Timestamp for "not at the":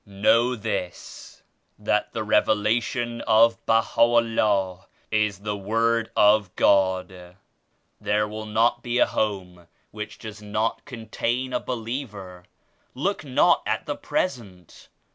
13.23-13.95